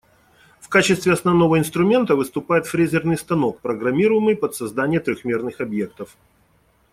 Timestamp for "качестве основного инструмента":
0.67-2.15